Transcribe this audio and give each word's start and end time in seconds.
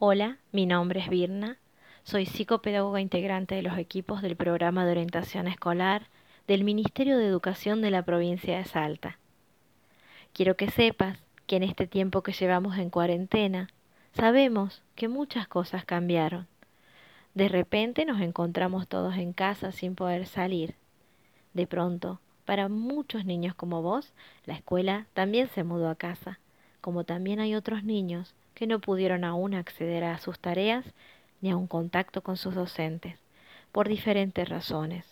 Hola, 0.00 0.38
mi 0.50 0.66
nombre 0.66 0.98
es 0.98 1.08
Birna, 1.08 1.56
soy 2.02 2.26
psicopedagoga 2.26 3.00
integrante 3.00 3.54
de 3.54 3.62
los 3.62 3.78
equipos 3.78 4.22
del 4.22 4.34
programa 4.34 4.84
de 4.84 4.90
orientación 4.90 5.46
escolar 5.46 6.08
del 6.48 6.64
Ministerio 6.64 7.16
de 7.16 7.28
Educación 7.28 7.80
de 7.80 7.92
la 7.92 8.02
provincia 8.02 8.58
de 8.58 8.64
Salta. 8.64 9.18
Quiero 10.32 10.56
que 10.56 10.68
sepas 10.68 11.20
que 11.46 11.54
en 11.56 11.62
este 11.62 11.86
tiempo 11.86 12.24
que 12.24 12.32
llevamos 12.32 12.76
en 12.76 12.90
cuarentena, 12.90 13.68
sabemos 14.14 14.82
que 14.96 15.06
muchas 15.06 15.46
cosas 15.46 15.84
cambiaron. 15.84 16.48
De 17.34 17.48
repente 17.48 18.04
nos 18.04 18.20
encontramos 18.20 18.88
todos 18.88 19.14
en 19.16 19.32
casa 19.32 19.70
sin 19.70 19.94
poder 19.94 20.26
salir. 20.26 20.74
De 21.52 21.68
pronto, 21.68 22.20
para 22.44 22.68
muchos 22.68 23.24
niños 23.24 23.54
como 23.54 23.80
vos, 23.80 24.12
la 24.44 24.54
escuela 24.54 25.06
también 25.14 25.48
se 25.54 25.62
mudó 25.62 25.88
a 25.88 25.94
casa, 25.94 26.40
como 26.84 27.04
también 27.04 27.40
hay 27.40 27.54
otros 27.54 27.82
niños 27.82 28.34
que 28.52 28.66
no 28.66 28.78
pudieron 28.78 29.24
aún 29.24 29.54
acceder 29.54 30.04
a 30.04 30.18
sus 30.18 30.38
tareas 30.38 30.84
ni 31.40 31.50
a 31.50 31.56
un 31.56 31.66
contacto 31.66 32.20
con 32.20 32.36
sus 32.36 32.54
docentes, 32.54 33.18
por 33.72 33.88
diferentes 33.88 34.46
razones. 34.46 35.06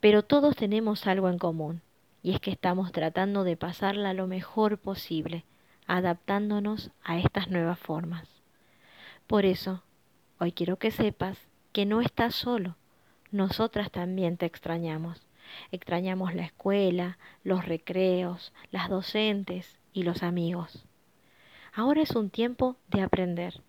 Pero 0.00 0.24
todos 0.24 0.56
tenemos 0.56 1.06
algo 1.06 1.28
en 1.28 1.38
común, 1.38 1.82
y 2.20 2.34
es 2.34 2.40
que 2.40 2.50
estamos 2.50 2.90
tratando 2.90 3.44
de 3.44 3.56
pasarla 3.56 4.12
lo 4.12 4.26
mejor 4.26 4.76
posible, 4.76 5.44
adaptándonos 5.86 6.90
a 7.04 7.20
estas 7.20 7.48
nuevas 7.48 7.78
formas. 7.78 8.28
Por 9.28 9.44
eso, 9.44 9.84
hoy 10.40 10.50
quiero 10.50 10.78
que 10.78 10.90
sepas 10.90 11.38
que 11.72 11.86
no 11.86 12.00
estás 12.00 12.34
solo, 12.34 12.74
nosotras 13.30 13.92
también 13.92 14.36
te 14.36 14.46
extrañamos. 14.46 15.24
Extrañamos 15.70 16.34
la 16.34 16.42
escuela, 16.42 17.18
los 17.44 17.64
recreos, 17.64 18.52
las 18.72 18.88
docentes 18.88 19.78
y 19.92 20.02
los 20.02 20.22
amigos. 20.22 20.84
Ahora 21.74 22.02
es 22.02 22.10
un 22.12 22.30
tiempo 22.30 22.76
de 22.88 23.02
aprender, 23.02 23.60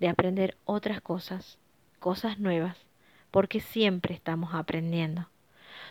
de 0.00 0.08
aprender 0.08 0.56
otras 0.64 1.00
cosas, 1.00 1.58
cosas 2.00 2.38
nuevas, 2.38 2.76
porque 3.30 3.60
siempre 3.60 4.14
estamos 4.14 4.54
aprendiendo. 4.54 5.28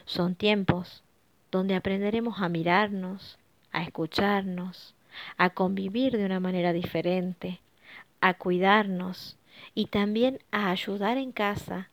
Son 0.06 0.36
tiempos 0.36 1.04
donde 1.52 1.76
aprenderemos 1.76 2.42
a 2.42 2.50
mirarnos, 2.50 3.38
a 3.72 3.84
escucharnos, 3.84 4.96
a 5.38 5.52
convivir 5.52 6.18
de 6.18 6.26
una 6.26 6.40
manera 6.40 6.74
diferente, 6.74 7.60
a 8.22 8.34
cuidarnos 8.34 9.38
y 9.76 9.88
también 9.88 10.40
a 10.52 10.70
ayudar 10.70 11.18
en 11.18 11.32
casa 11.32 11.90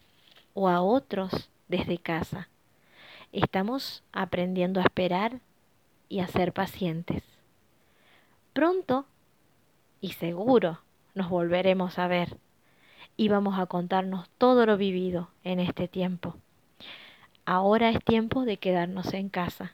o 0.54 0.68
a 0.68 0.80
otros 0.80 1.50
desde 1.68 1.98
casa. 1.98 2.48
Estamos 3.32 4.02
aprendiendo 4.12 4.80
a 4.80 4.84
esperar 4.84 5.40
y 6.08 6.20
a 6.20 6.26
ser 6.26 6.52
pacientes. 6.52 7.22
Pronto 8.60 9.06
y 10.02 10.12
seguro 10.12 10.80
nos 11.14 11.30
volveremos 11.30 11.98
a 11.98 12.08
ver 12.08 12.36
y 13.16 13.30
vamos 13.30 13.58
a 13.58 13.64
contarnos 13.64 14.28
todo 14.36 14.66
lo 14.66 14.76
vivido 14.76 15.30
en 15.44 15.60
este 15.60 15.88
tiempo. 15.88 16.36
Ahora 17.46 17.88
es 17.88 18.04
tiempo 18.04 18.44
de 18.44 18.58
quedarnos 18.58 19.14
en 19.14 19.30
casa 19.30 19.72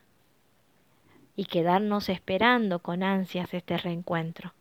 y 1.35 1.47
quedarnos 1.47 2.09
esperando 2.09 2.79
con 2.79 3.03
ansias 3.03 3.53
este 3.55 3.77
reencuentro. 3.77 4.53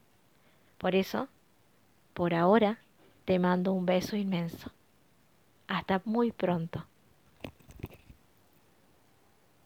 Por 0.79 0.95
eso, 0.95 1.27
por 2.15 2.33
ahora, 2.33 2.79
te 3.25 3.37
mando 3.37 3.73
un 3.73 3.85
beso 3.85 4.15
inmenso. 4.15 4.71
Hasta 5.67 6.01
muy 6.03 6.31
pronto. 6.31 6.83